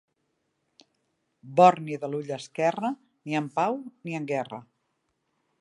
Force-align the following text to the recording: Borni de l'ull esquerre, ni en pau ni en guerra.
Borni 1.59 1.99
de 2.05 2.09
l'ull 2.15 2.33
esquerre, 2.39 2.93
ni 2.95 3.39
en 3.41 3.53
pau 3.61 3.81
ni 3.89 4.21
en 4.23 4.29
guerra. 4.37 4.65